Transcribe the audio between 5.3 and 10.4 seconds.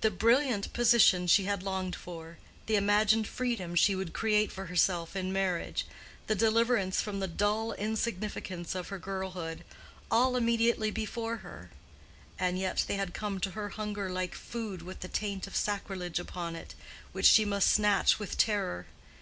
marriage, the deliverance from the dull insignificance of her girlhood—all